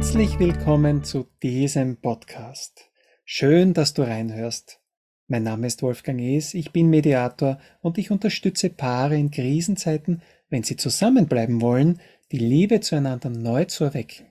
[0.00, 2.90] Herzlich willkommen zu diesem Podcast.
[3.26, 4.80] Schön, dass du reinhörst.
[5.28, 10.62] Mein Name ist Wolfgang Es, ich bin Mediator und ich unterstütze Paare in Krisenzeiten, wenn
[10.62, 12.00] sie zusammenbleiben wollen,
[12.32, 14.24] die Liebe zueinander neu zu erwecken.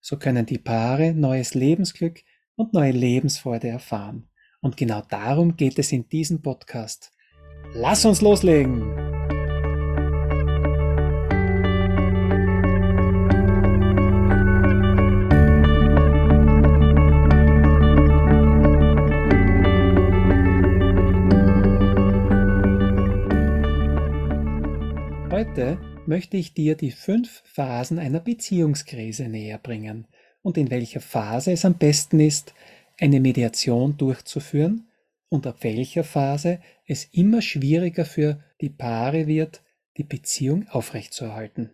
[0.00, 2.24] So können die Paare neues Lebensglück
[2.56, 4.28] und neue Lebensfreude erfahren.
[4.60, 7.12] Und genau darum geht es in diesem Podcast.
[7.74, 9.05] Lass uns loslegen!
[26.08, 30.06] Möchte ich dir die fünf Phasen einer Beziehungskrise näher bringen
[30.42, 32.54] und in welcher Phase es am besten ist,
[32.98, 34.88] eine Mediation durchzuführen
[35.28, 39.62] und ab welcher Phase es immer schwieriger für die Paare wird,
[39.96, 41.70] die Beziehung aufrechtzuerhalten.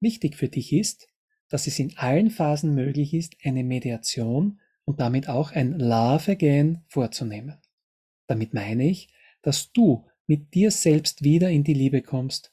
[0.00, 1.08] Wichtig für dich ist,
[1.48, 6.82] dass es in allen Phasen möglich ist, eine Mediation und damit auch ein Love Again
[6.88, 7.58] vorzunehmen.
[8.26, 12.50] Damit meine ich, dass du mit dir selbst wieder in die Liebe kommst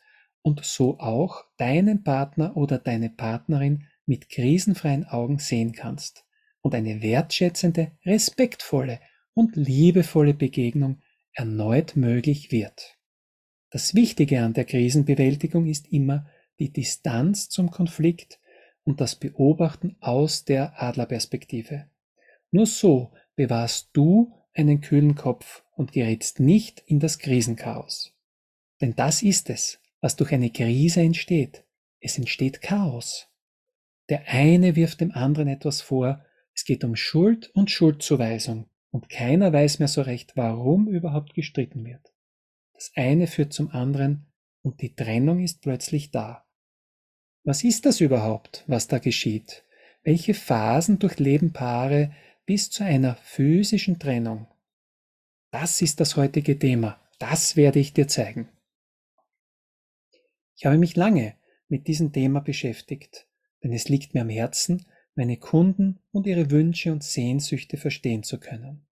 [0.47, 6.25] und so auch deinen Partner oder deine Partnerin mit krisenfreien Augen sehen kannst
[6.61, 9.01] und eine wertschätzende, respektvolle
[9.33, 11.01] und liebevolle Begegnung
[11.33, 12.97] erneut möglich wird.
[13.71, 16.25] Das Wichtige an der Krisenbewältigung ist immer
[16.59, 18.39] die Distanz zum Konflikt
[18.85, 21.89] und das Beobachten aus der Adlerperspektive.
[22.51, 28.13] Nur so bewahrst du einen kühlen Kopf und gerätst nicht in das Krisenchaos.
[28.79, 31.63] Denn das ist es, was durch eine Krise entsteht.
[31.99, 33.27] Es entsteht Chaos.
[34.09, 39.51] Der eine wirft dem anderen etwas vor, es geht um Schuld und Schuldzuweisung und keiner
[39.53, 42.13] weiß mehr so recht, warum überhaupt gestritten wird.
[42.73, 44.27] Das eine führt zum anderen
[44.61, 46.45] und die Trennung ist plötzlich da.
[47.43, 49.63] Was ist das überhaupt, was da geschieht?
[50.03, 52.13] Welche Phasen durchleben Paare
[52.45, 54.47] bis zu einer physischen Trennung?
[55.51, 56.99] Das ist das heutige Thema.
[57.19, 58.49] Das werde ich dir zeigen.
[60.57, 61.35] Ich habe mich lange
[61.69, 63.27] mit diesem Thema beschäftigt,
[63.63, 68.39] denn es liegt mir am Herzen, meine Kunden und ihre Wünsche und Sehnsüchte verstehen zu
[68.39, 68.87] können.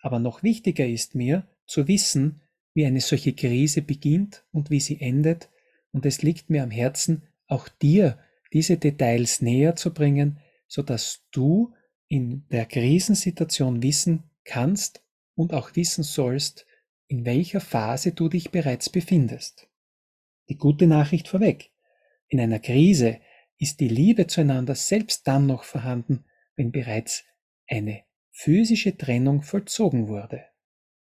[0.00, 2.40] Aber noch wichtiger ist mir zu wissen,
[2.72, 5.50] wie eine solche Krise beginnt und wie sie endet,
[5.90, 8.18] und es liegt mir am Herzen, auch dir
[8.52, 10.38] diese Details näher zu bringen,
[10.68, 11.74] so dass du
[12.06, 15.02] in der Krisensituation wissen kannst
[15.34, 16.64] und auch wissen sollst,
[17.08, 19.68] in welcher Phase du dich bereits befindest.
[20.48, 21.70] Die gute Nachricht vorweg.
[22.28, 23.20] In einer Krise
[23.58, 26.24] ist die Liebe zueinander selbst dann noch vorhanden,
[26.56, 27.24] wenn bereits
[27.68, 30.44] eine physische Trennung vollzogen wurde.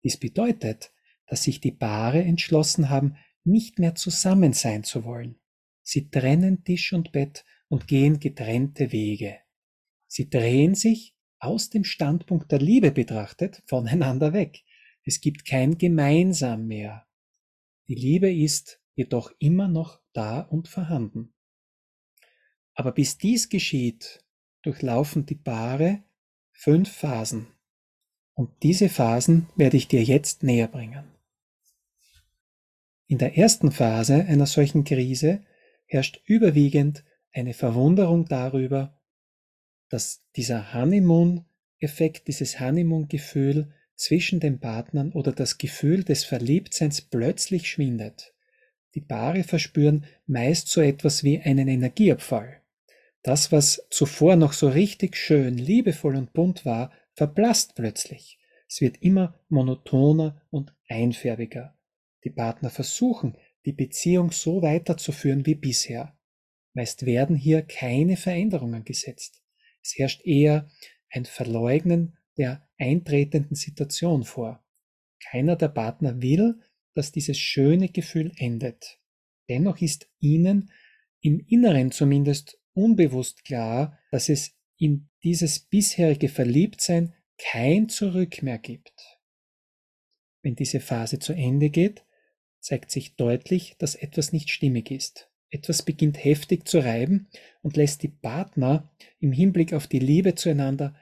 [0.03, 0.91] Dies bedeutet,
[1.27, 5.39] dass sich die Paare entschlossen haben, nicht mehr zusammen sein zu wollen.
[5.83, 9.39] Sie trennen Tisch und Bett und gehen getrennte Wege.
[10.07, 14.63] Sie drehen sich aus dem Standpunkt der Liebe betrachtet voneinander weg.
[15.03, 17.07] Es gibt kein Gemeinsam mehr.
[17.87, 21.33] Die Liebe ist jedoch immer noch da und vorhanden.
[22.73, 24.25] Aber bis dies geschieht,
[24.63, 26.03] durchlaufen die Paare
[26.51, 27.47] fünf Phasen.
[28.33, 31.05] Und diese Phasen werde ich dir jetzt näher bringen.
[33.05, 35.45] In der ersten Phase einer solchen Krise
[35.85, 38.99] herrscht überwiegend eine Verwunderung darüber,
[39.89, 48.33] dass dieser Honeymoon-Effekt, dieses Honeymoon-Gefühl zwischen den Partnern oder das Gefühl des Verliebtseins plötzlich schwindet.
[48.97, 52.63] Die Paare verspüren meist so etwas wie einen Energieabfall.
[53.21, 58.39] Das, was zuvor noch so richtig schön, liebevoll und bunt war, verblasst plötzlich.
[58.67, 61.77] Es wird immer monotoner und einfärbiger.
[62.23, 63.37] Die Partner versuchen,
[63.67, 66.17] die Beziehung so weiterzuführen wie bisher.
[66.73, 69.43] Meist werden hier keine Veränderungen gesetzt.
[69.83, 70.71] Es herrscht eher
[71.11, 74.65] ein Verleugnen der eintretenden Situation vor.
[75.29, 76.59] Keiner der Partner will,
[76.97, 78.99] dass dieses schöne Gefühl endet.
[79.49, 80.71] Dennoch ist ihnen
[81.21, 88.93] im Inneren zumindest unbewusst klar, dass es in dieses bisherige Verliebtsein kein Zurück mehr gibt.
[90.41, 92.03] Wenn diese Phase zu Ende geht,
[92.59, 95.29] zeigt sich deutlich, dass etwas nicht stimmig ist.
[95.49, 97.27] Etwas beginnt heftig zu reiben
[97.61, 100.95] und lässt die Partner im Hinblick auf die Liebe zueinander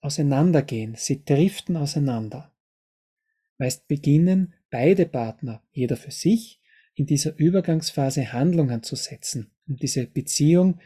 [0.00, 0.94] auseinandergehen.
[0.96, 2.52] Sie driften auseinander.
[3.58, 6.60] Meist beginnen beide Partner, jeder für sich,
[6.94, 10.80] in dieser Übergangsphase Handlungen zu setzen, um diese Beziehung,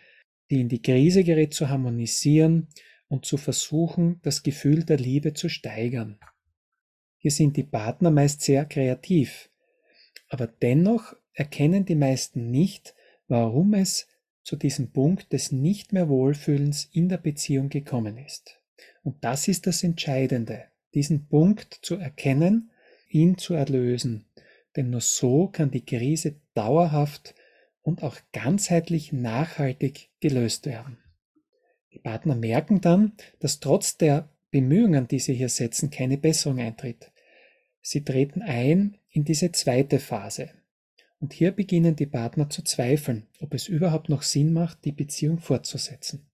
[0.51, 2.69] die in die Krise gerät, zu harmonisieren
[3.09, 6.19] und zu versuchen, das Gefühl der Liebe zu steigern.
[7.17, 9.51] Hier sind die Partner meist sehr kreativ,
[10.29, 12.95] aber dennoch erkennen die meisten nicht,
[13.29, 14.09] warum es
[14.43, 18.61] zu diesem Punkt des nicht mehr Wohlfühlens in der Beziehung gekommen ist.
[19.03, 22.71] Und das ist das Entscheidende, diesen Punkt zu erkennen,
[23.11, 24.25] ihn zu erlösen.
[24.77, 27.35] Denn nur so kann die Krise dauerhaft
[27.83, 30.99] und auch ganzheitlich nachhaltig gelöst werden.
[31.93, 37.11] Die Partner merken dann, dass trotz der Bemühungen, die sie hier setzen, keine Besserung eintritt.
[37.83, 40.51] Sie treten ein in diese zweite Phase.
[41.19, 45.39] Und hier beginnen die Partner zu zweifeln, ob es überhaupt noch Sinn macht, die Beziehung
[45.39, 46.27] fortzusetzen.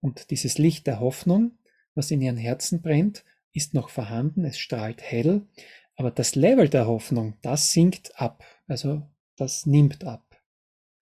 [0.00, 1.58] Und dieses Licht der Hoffnung,
[1.94, 3.24] was in ihren Herzen brennt,
[3.56, 5.46] ist noch vorhanden, es strahlt hell,
[5.96, 9.02] aber das Level der Hoffnung, das sinkt ab, also
[9.36, 10.40] das nimmt ab.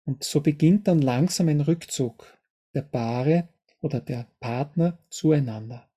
[0.05, 2.38] Und so beginnt dann langsam ein Rückzug
[2.73, 3.50] der Paare
[3.81, 5.89] oder der Partner zueinander.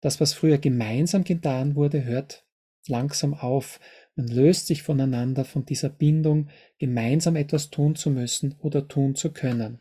[0.00, 2.44] Das, was früher gemeinsam getan wurde, hört
[2.88, 3.80] langsam auf.
[4.16, 6.48] Man löst sich voneinander von dieser Bindung,
[6.78, 9.80] gemeinsam etwas tun zu müssen oder tun zu können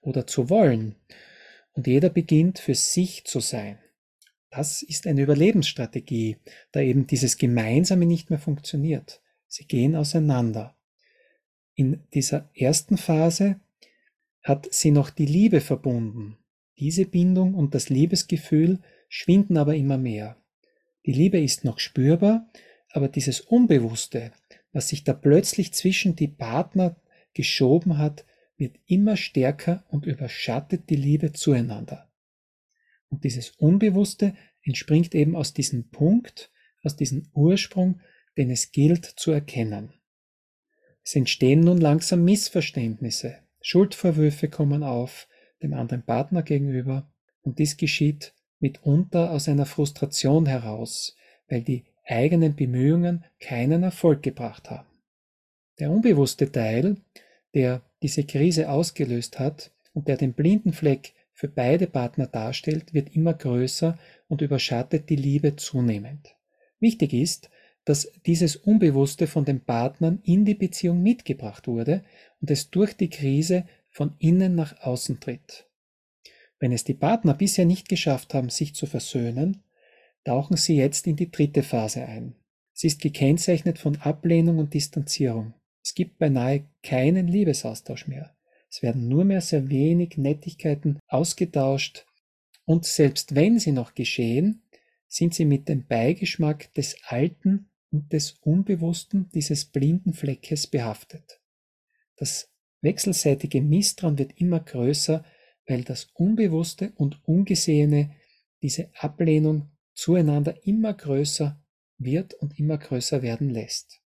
[0.00, 0.94] oder zu wollen.
[1.72, 3.78] Und jeder beginnt für sich zu sein.
[4.50, 6.38] Das ist eine Überlebensstrategie,
[6.72, 9.20] da eben dieses Gemeinsame nicht mehr funktioniert.
[9.46, 10.76] Sie gehen auseinander.
[11.74, 13.60] In dieser ersten Phase
[14.42, 16.38] hat sie noch die Liebe verbunden.
[16.78, 20.36] Diese Bindung und das Liebesgefühl schwinden aber immer mehr.
[21.04, 22.50] Die Liebe ist noch spürbar,
[22.90, 24.32] aber dieses Unbewusste,
[24.72, 26.96] was sich da plötzlich zwischen die Partner
[27.34, 28.24] geschoben hat,
[28.56, 32.10] wird immer stärker und überschattet die Liebe zueinander.
[33.08, 36.50] Und dieses Unbewusste entspringt eben aus diesem Punkt,
[36.82, 38.00] aus diesem Ursprung,
[38.36, 39.92] den es gilt zu erkennen.
[41.04, 45.28] Es entstehen nun langsam Missverständnisse, Schuldvorwürfe kommen auf
[45.62, 47.10] dem anderen Partner gegenüber
[47.42, 51.16] und dies geschieht mitunter aus einer Frustration heraus,
[51.48, 54.88] weil die eigenen Bemühungen keinen Erfolg gebracht haben.
[55.78, 56.96] Der unbewusste Teil,
[57.54, 63.14] der diese Krise ausgelöst hat und der den blinden Fleck für beide Partner darstellt, wird
[63.14, 66.34] immer größer und überschattet die Liebe zunehmend.
[66.80, 67.50] Wichtig ist,
[67.84, 72.02] dass dieses Unbewusste von den Partnern in die Beziehung mitgebracht wurde
[72.40, 75.66] und es durch die Krise von innen nach außen tritt.
[76.58, 79.62] Wenn es die Partner bisher nicht geschafft haben, sich zu versöhnen,
[80.24, 82.34] tauchen sie jetzt in die dritte Phase ein.
[82.72, 85.52] Sie ist gekennzeichnet von Ablehnung und Distanzierung.
[85.84, 88.35] Es gibt beinahe keinen Liebesaustausch mehr.
[88.76, 92.04] Es werden nur mehr sehr wenig Nettigkeiten ausgetauscht
[92.66, 94.64] und selbst wenn sie noch geschehen,
[95.08, 101.40] sind sie mit dem Beigeschmack des Alten und des Unbewussten dieses blinden Fleckes behaftet.
[102.16, 102.50] Das
[102.82, 105.24] wechselseitige Misstrauen wird immer größer,
[105.66, 108.14] weil das Unbewusste und Ungesehene,
[108.60, 111.58] diese Ablehnung zueinander immer größer
[111.96, 114.02] wird und immer größer werden lässt.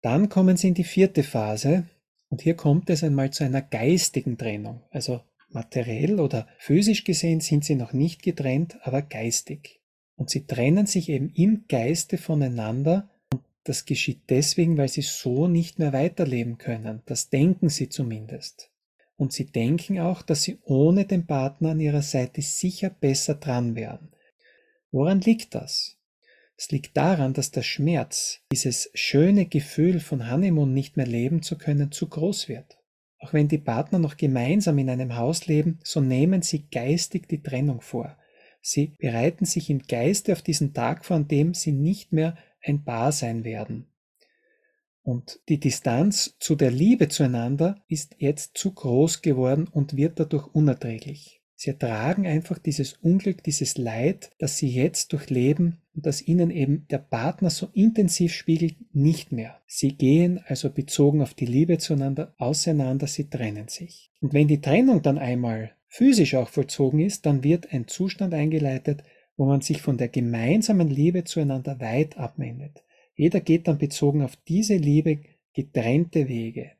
[0.00, 1.90] Dann kommen sie in die vierte Phase
[2.32, 4.80] und hier kommt es einmal zu einer geistigen Trennung.
[4.88, 5.20] Also
[5.50, 9.82] materiell oder physisch gesehen sind sie noch nicht getrennt, aber geistig.
[10.16, 15.46] Und sie trennen sich eben im Geiste voneinander und das geschieht deswegen, weil sie so
[15.46, 17.02] nicht mehr weiterleben können.
[17.04, 18.70] Das denken sie zumindest
[19.16, 23.76] und sie denken auch, dass sie ohne den Partner an ihrer Seite sicher besser dran
[23.76, 24.10] wären.
[24.90, 25.98] Woran liegt das?
[26.62, 31.58] Es liegt daran, dass der Schmerz, dieses schöne Gefühl von Honeymoon nicht mehr leben zu
[31.58, 32.78] können, zu groß wird.
[33.18, 37.42] Auch wenn die Partner noch gemeinsam in einem Haus leben, so nehmen sie geistig die
[37.42, 38.16] Trennung vor.
[38.60, 42.84] Sie bereiten sich im Geiste auf diesen Tag vor, an dem sie nicht mehr ein
[42.84, 43.88] Paar sein werden.
[45.02, 50.46] Und die Distanz zu der Liebe zueinander ist jetzt zu groß geworden und wird dadurch
[50.46, 51.41] unerträglich.
[51.62, 56.88] Sie ertragen einfach dieses Unglück, dieses Leid, das sie jetzt durchleben und das ihnen eben
[56.90, 59.60] der Partner so intensiv spiegelt, nicht mehr.
[59.68, 64.10] Sie gehen also bezogen auf die Liebe zueinander auseinander, sie trennen sich.
[64.20, 69.04] Und wenn die Trennung dann einmal physisch auch vollzogen ist, dann wird ein Zustand eingeleitet,
[69.36, 72.82] wo man sich von der gemeinsamen Liebe zueinander weit abwendet.
[73.14, 75.20] Jeder geht dann bezogen auf diese Liebe
[75.54, 76.72] getrennte Wege.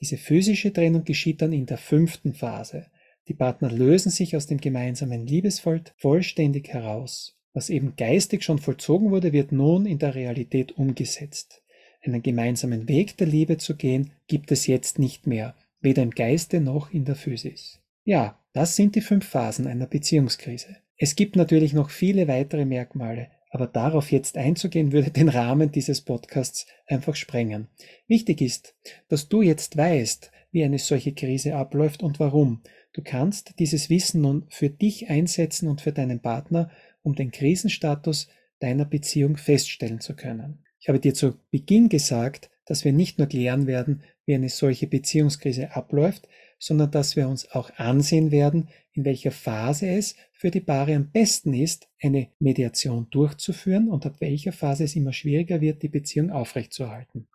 [0.00, 2.86] Diese physische Trennung geschieht dann in der fünften Phase.
[3.28, 7.38] Die Partner lösen sich aus dem gemeinsamen Liebesfeld vollständig heraus.
[7.52, 11.62] Was eben geistig schon vollzogen wurde, wird nun in der Realität umgesetzt.
[12.02, 16.60] Einen gemeinsamen Weg der Liebe zu gehen, gibt es jetzt nicht mehr, weder im Geiste
[16.60, 17.80] noch in der Physis.
[18.04, 20.76] Ja, das sind die fünf Phasen einer Beziehungskrise.
[20.96, 26.00] Es gibt natürlich noch viele weitere Merkmale, aber darauf jetzt einzugehen, würde den Rahmen dieses
[26.00, 27.68] Podcasts einfach sprengen.
[28.06, 28.74] Wichtig ist,
[29.08, 32.62] dass du jetzt weißt, wie eine solche Krise abläuft und warum.
[32.92, 36.70] Du kannst dieses Wissen nun für dich einsetzen und für deinen Partner,
[37.02, 38.28] um den Krisenstatus
[38.60, 40.64] deiner Beziehung feststellen zu können.
[40.80, 44.86] Ich habe dir zu Beginn gesagt, dass wir nicht nur klären werden, wie eine solche
[44.86, 46.28] Beziehungskrise abläuft,
[46.58, 51.10] sondern dass wir uns auch ansehen werden, in welcher Phase es für die Paare am
[51.10, 56.30] besten ist, eine Mediation durchzuführen und ab welcher Phase es immer schwieriger wird, die Beziehung
[56.30, 57.28] aufrechtzuerhalten.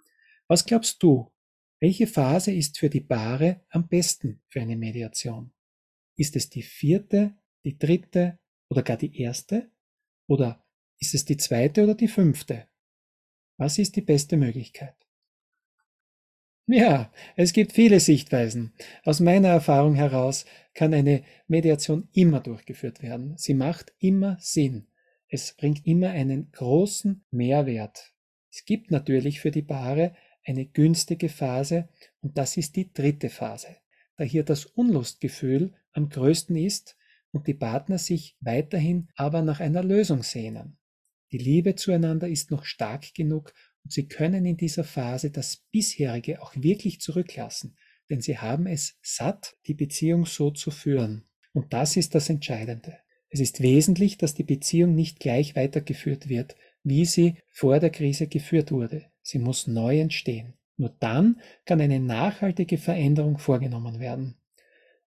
[0.48, 1.33] Was glaubst du?
[1.84, 5.52] Welche Phase ist für die Paare am besten für eine Mediation?
[6.16, 7.36] Ist es die vierte,
[7.66, 9.70] die dritte oder gar die erste?
[10.26, 10.66] Oder
[11.00, 12.70] ist es die zweite oder die fünfte?
[13.58, 14.96] Was ist die beste Möglichkeit?
[16.68, 18.72] Ja, es gibt viele Sichtweisen.
[19.04, 23.38] Aus meiner Erfahrung heraus kann eine Mediation immer durchgeführt werden.
[23.38, 24.88] Sie macht immer Sinn.
[25.28, 28.14] Es bringt immer einen großen Mehrwert.
[28.50, 31.90] Es gibt natürlich für die Paare eine günstige Phase
[32.22, 33.78] und das ist die dritte Phase,
[34.18, 36.98] da hier das Unlustgefühl am größten ist
[37.32, 40.78] und die Partner sich weiterhin aber nach einer Lösung sehnen.
[41.32, 46.42] Die Liebe zueinander ist noch stark genug und sie können in dieser Phase das bisherige
[46.42, 47.76] auch wirklich zurücklassen,
[48.10, 51.26] denn sie haben es satt, die Beziehung so zu führen.
[51.54, 52.98] Und das ist das Entscheidende.
[53.30, 58.28] Es ist wesentlich, dass die Beziehung nicht gleich weitergeführt wird, wie sie vor der Krise
[58.28, 59.06] geführt wurde.
[59.24, 60.54] Sie muss neu entstehen.
[60.78, 64.36] Nur dann kann eine nachhaltige Veränderung vorgenommen werden.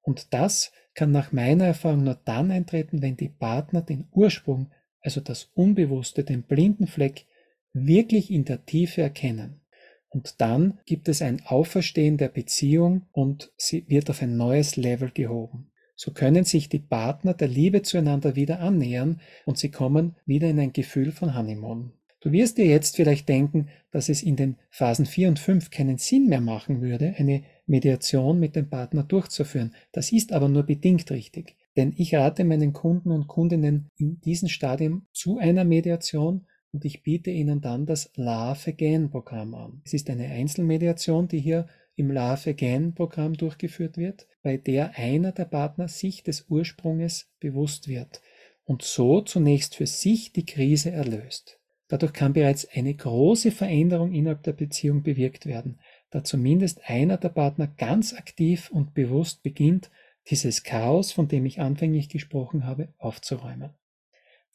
[0.01, 5.21] Und das kann nach meiner Erfahrung nur dann eintreten, wenn die Partner den Ursprung, also
[5.21, 7.25] das Unbewusste, den blinden Fleck,
[7.73, 9.61] wirklich in der Tiefe erkennen.
[10.09, 15.11] Und dann gibt es ein Auferstehen der Beziehung und sie wird auf ein neues Level
[15.11, 15.71] gehoben.
[15.97, 20.59] So können sich die Partner der Liebe zueinander wieder annähern und sie kommen wieder in
[20.59, 21.91] ein Gefühl von Honeymoon.
[22.25, 25.99] Du wirst dir jetzt vielleicht denken, dass es in den Phasen 4 und 5 keinen
[25.99, 29.75] Sinn mehr machen würde, eine Mediation mit dem Partner durchzuführen.
[29.91, 31.55] Das ist aber nur bedingt richtig.
[31.77, 37.03] Denn ich rate meinen Kunden und Kundinnen in diesem Stadium zu einer Mediation und ich
[37.03, 39.81] biete ihnen dann das Love Again Programm an.
[39.85, 45.31] Es ist eine Einzelmediation, die hier im Love Again Programm durchgeführt wird, bei der einer
[45.31, 48.23] der Partner sich des Ursprunges bewusst wird
[48.63, 51.59] und so zunächst für sich die Krise erlöst.
[51.87, 57.29] Dadurch kann bereits eine große Veränderung innerhalb der Beziehung bewirkt werden, da zumindest einer der
[57.29, 59.91] Partner ganz aktiv und bewusst beginnt,
[60.29, 63.71] dieses Chaos, von dem ich anfänglich gesprochen habe, aufzuräumen.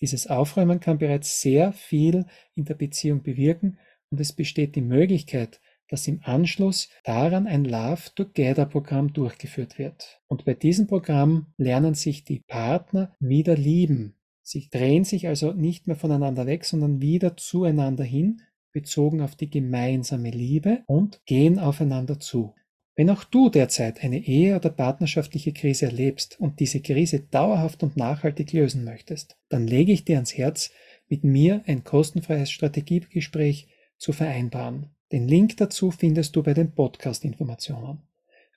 [0.01, 3.79] Dieses Aufräumen kann bereits sehr viel in der Beziehung bewirken
[4.11, 10.21] und es besteht die Möglichkeit, dass im Anschluss daran ein Love Together Programm durchgeführt wird.
[10.29, 14.17] Und bei diesem Programm lernen sich die Partner wieder lieben,
[14.50, 18.42] Sie drehen sich also nicht mehr voneinander weg, sondern wieder zueinander hin,
[18.73, 22.57] bezogen auf die gemeinsame Liebe und gehen aufeinander zu.
[22.97, 27.97] Wenn auch du derzeit eine Ehe oder partnerschaftliche Krise erlebst und diese Krise dauerhaft und
[27.97, 30.73] nachhaltig lösen möchtest, dann lege ich dir ans Herz,
[31.09, 34.87] mit mir ein kostenfreies Strategiegespräch zu vereinbaren.
[35.12, 38.00] Den Link dazu findest du bei den Podcast-Informationen.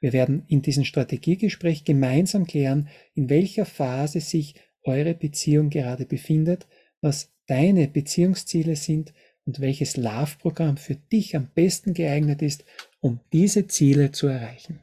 [0.01, 6.67] Wir werden in diesem Strategiegespräch gemeinsam klären, in welcher Phase sich eure Beziehung gerade befindet,
[7.01, 9.13] was deine Beziehungsziele sind
[9.45, 12.63] und welches Love-Programm für dich am besten geeignet ist,
[13.01, 14.79] um diese Ziele zu erreichen.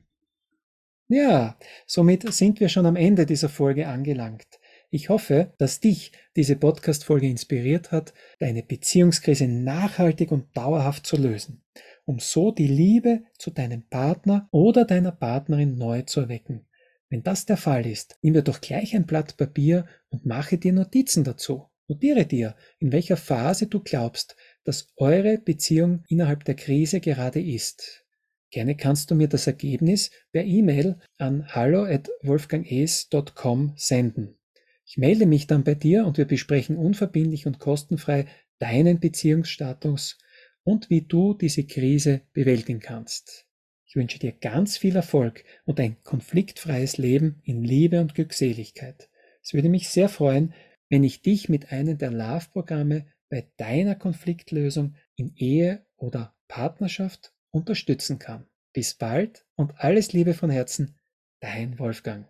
[1.09, 4.47] Ja, somit sind wir schon am Ende dieser Folge angelangt.
[4.91, 11.63] Ich hoffe, dass dich diese Podcast-Folge inspiriert hat, deine Beziehungskrise nachhaltig und dauerhaft zu lösen,
[12.05, 16.67] um so die Liebe zu deinem Partner oder deiner Partnerin neu zu erwecken.
[17.11, 20.73] Wenn das der Fall ist, nimm dir doch gleich ein Blatt Papier und mache dir
[20.73, 21.67] Notizen dazu.
[21.89, 28.07] Notiere dir, in welcher Phase du glaubst, dass eure Beziehung innerhalb der Krise gerade ist.
[28.53, 34.39] Gerne kannst du mir das Ergebnis per E-Mail an hallo@wolfganges.com senden.
[34.85, 38.27] Ich melde mich dann bei dir und wir besprechen unverbindlich und kostenfrei
[38.61, 40.17] deinen Beziehungsstatus
[40.63, 43.50] und wie du diese Krise bewältigen kannst.
[43.91, 49.11] Ich wünsche dir ganz viel Erfolg und ein konfliktfreies Leben in Liebe und Glückseligkeit.
[49.43, 50.55] Es würde mich sehr freuen,
[50.89, 58.21] wenn ich dich mit einem der Love-Programme bei deiner Konfliktlösung in Ehe oder Partnerschaft unterstützen
[58.21, 58.47] kann.
[58.73, 60.97] Bis bald und alles Liebe von Herzen,
[61.41, 62.29] dein Wolfgang.